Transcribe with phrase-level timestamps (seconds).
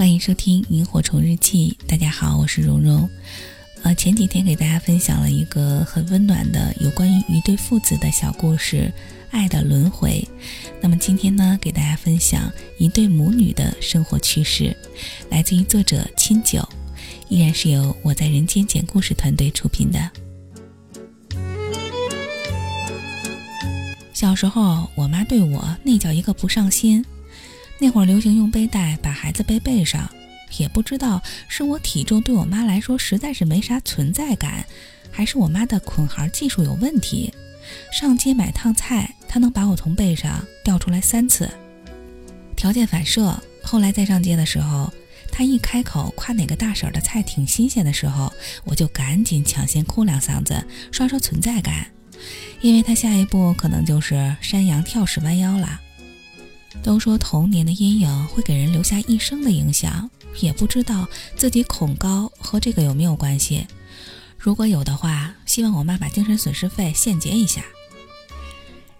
[0.00, 1.76] 欢迎收听《萤火虫日记》。
[1.86, 3.06] 大家好，我是蓉蓉。
[3.82, 8.90] 呃，前几天给大家分享了一个很温暖的有关于一对父子的小故事
[9.30, 10.26] 《爱的轮回》。
[10.80, 14.74] 那么今天呢，给大家分享一对母女的生活趣事，
[15.28, 16.66] 来自于作者清酒，
[17.28, 20.10] 依然是由我在人间讲故事团队出品的。
[24.14, 27.04] 小时候，我妈对我那叫一个不上心。
[27.82, 30.08] 那会儿流行用背带把孩子背背上，
[30.58, 34.66] 也不知道是我体重对我妈来说实在是没啥存在感，
[35.10, 37.32] 还是我妈的捆孩技术有问题。
[37.90, 41.50] 上街买趟菜，她能把我从背上调出来三次。
[42.54, 44.92] 条件反射，后来再上街的时候，
[45.32, 48.30] 她一开口夸哪个大婶的菜挺新鲜的时候，
[48.64, 50.62] 我就赶紧抢先哭两嗓子，
[50.92, 51.86] 刷刷存在感，
[52.60, 55.80] 因为她下一步可能就是山羊跳屎弯腰了。
[56.82, 60.08] 都说童年的阴影会给人留下一生的影响，
[60.40, 61.06] 也不知道
[61.36, 63.66] 自己恐高和这个有没有关系。
[64.38, 67.62] 如果有的话，希望我妈把精神损失费现结一下。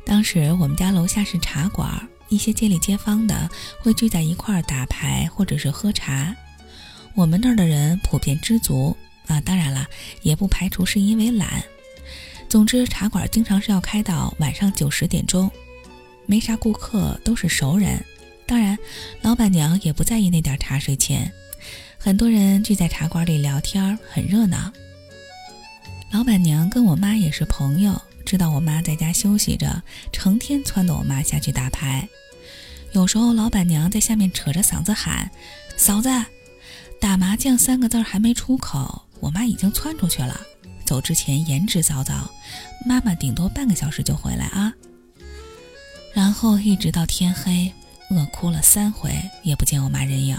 [0.04, 3.48] 当时我们家楼下是茶馆，一些街里街坊的
[3.80, 6.34] 会聚在一块儿打牌或者是喝茶。
[7.14, 8.96] 我们那儿的人普遍知足
[9.26, 9.86] 啊，当然了，
[10.22, 11.62] 也不排除是因为懒。
[12.48, 15.50] 总之，茶馆经常是要开到晚上九十点钟。
[16.30, 18.04] 没啥顾客，都是熟人。
[18.46, 18.78] 当然，
[19.20, 21.32] 老板娘也不在意那点茶水钱。
[21.98, 24.72] 很多人聚在茶馆里聊天，很热闹。
[26.12, 32.08] 老板娘跟我妈也是朋友，知道我妈在家休息着，成天撺掇我妈下去打牌。
[32.92, 35.28] 有时候老板娘在下面扯着嗓子喊
[35.76, 36.08] ：“嫂子，
[37.00, 40.40] 打麻将三个字还没出口，我妈已经窜出去了。
[40.86, 42.22] 走之前言之凿凿，
[42.86, 44.72] 妈妈顶多半个小时就回来啊。”
[46.12, 47.72] 然后一直到天黑，
[48.10, 49.10] 饿哭了三回，
[49.42, 50.36] 也不见我妈人影。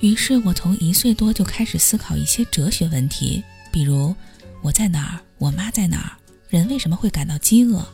[0.00, 4.14] 于是我从一岁多就开始思考一些哲学问题，比如
[4.62, 6.10] 我在哪儿，我妈在哪儿，
[6.48, 7.84] 人为什么会感到饥饿。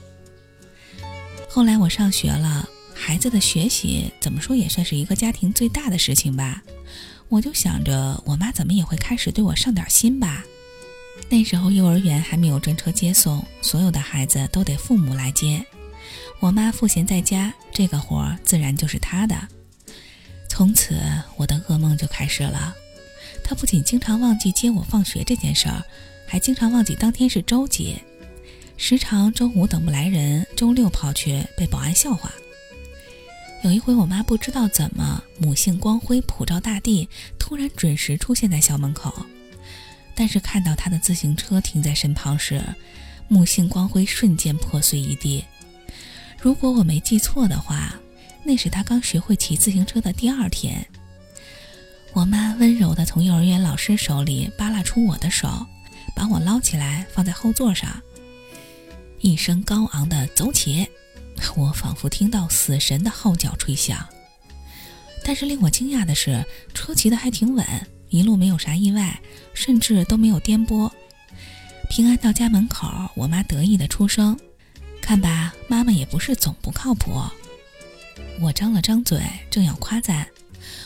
[1.49, 6.63] 后来我上学了，孩子的学习怎么说也算是一个家庭最大的事情吧，
[7.29, 10.45] 我就想着我妈怎么也会开始对我上点心吧。
[11.31, 15.65] 那时候幼儿园还没有专车接送，所有的孩子都得父母来接。
[16.41, 19.37] 我妈赋闲在家，这个活儿自然就是她的。
[20.49, 21.01] 从此，
[21.37, 22.75] 我的噩梦就开始了。
[23.43, 25.83] 她不仅经常忘记接我放学这件事儿，
[26.27, 27.97] 还经常忘记当天是周几，
[28.77, 32.33] 时常周五等不来人，周六跑去被保安笑话。
[33.63, 39.15] 有一回，我妈不知道怎么，母性光辉普照大地，突然准时出现在校门口。
[40.15, 42.63] 但是看到她的自行车停在身旁时，
[43.27, 45.43] 母性光辉瞬间破碎一地。
[46.45, 47.95] 如果我没记错的话，
[48.43, 50.87] 那是他刚学会骑自行车的第二天。
[52.13, 55.67] 我妈温柔地从幼儿园老师手里扒拉出我的手，
[56.15, 57.99] 把我捞起来放在后座上，
[59.21, 60.87] 一声高昂的“走起”，
[61.57, 64.07] 我仿佛听到死神的号角吹响。
[65.25, 66.45] 但是令我惊讶的是，
[66.75, 67.67] 车骑得还挺稳，
[68.11, 69.19] 一路没有啥意外，
[69.55, 70.91] 甚至都没有颠簸。
[71.89, 74.39] 平安到家门口，我妈得意地出声。
[75.05, 77.21] 看吧，妈妈也不是总不靠谱。
[78.41, 79.21] 我张了张嘴，
[79.51, 80.27] 正要夸赞，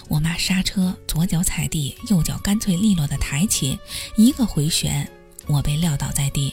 [0.08, 3.78] 我妈刹车，左脚踩地，右脚干脆利落的抬起，
[4.16, 5.08] 一个回旋，
[5.46, 6.52] 我被撂倒在地。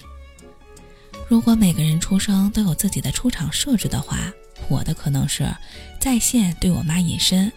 [1.27, 4.31] 如果每个人出生都有自己的出场设置的话，
[4.69, 5.51] 我的可能是
[5.99, 7.51] 在线对我妈隐身。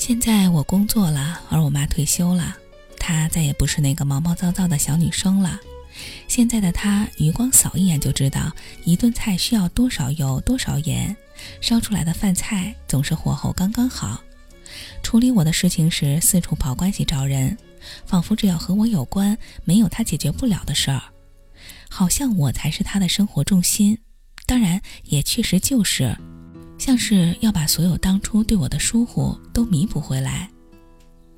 [0.00, 2.56] 现在我工作了，而我妈退休了，
[2.98, 5.60] 她再也不是那个毛毛躁躁的小女生了。
[6.28, 11.16] 现在的他余光扫一眼就知道一顿菜需要多少油、多少盐，
[11.60, 14.22] 烧出来的饭菜总是火候刚刚好。
[15.02, 17.56] 处理我的事情时四处跑关系找人，
[18.04, 21.02] 仿佛只要和我有关，没有他解决不了的事儿。
[21.88, 23.96] 好像我才是他的生活重心，
[24.44, 26.14] 当然也确实就是，
[26.78, 30.50] 像是要把所有当初对我的疏忽都弥补回来。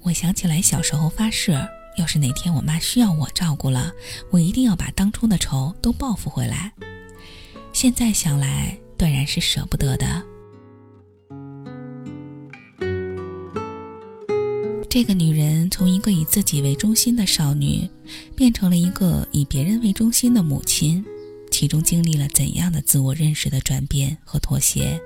[0.00, 1.52] 我想起来小时候发誓。
[1.98, 3.92] 要是哪天我妈需要我照顾了，
[4.30, 6.72] 我一定要把当初的仇都报复回来。
[7.72, 10.24] 现在想来，断然是舍不得的。
[14.88, 17.88] 这个女人从一个以自己为中心的少女，
[18.34, 21.04] 变成了一个以别人为中心的母亲，
[21.50, 24.98] 其中经历了怎样的自我认识的转变和妥协？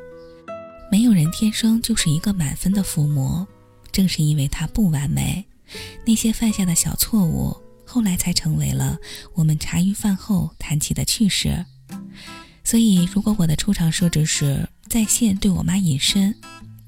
[0.91, 3.47] 没有人天生就是一个满分的父母，
[3.91, 5.45] 正是因为她不完美。
[6.05, 8.99] 那些犯下的小错误，后来才成为了
[9.35, 11.65] 我们茶余饭后谈起的趣事。
[12.65, 16.35] 所以，如果我的出场设置是在线对我妈隐身，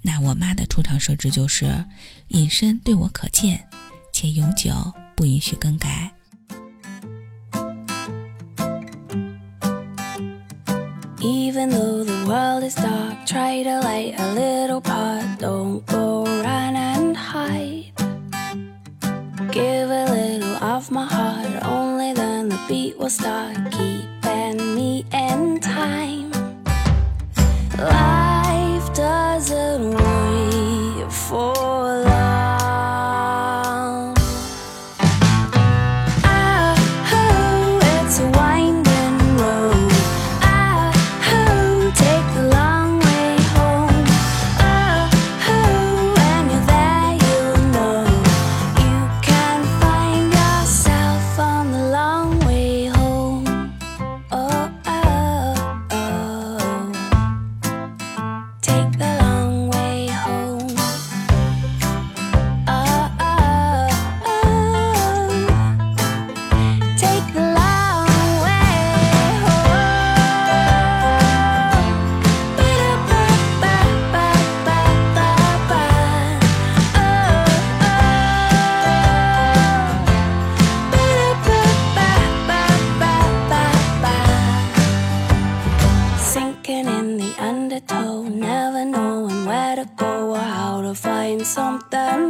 [0.03, 1.85] 那我妈的出厂设置就是
[2.29, 3.67] 隐身对我可见，
[4.13, 4.73] 且永久
[5.17, 6.13] 不允许更改。
[11.21, 15.39] Even though the world is dark, try to light a little part.
[15.39, 16.04] Don't go
[23.05, 23.55] will start.
[23.71, 24.14] Keeping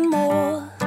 [0.07, 0.84] more.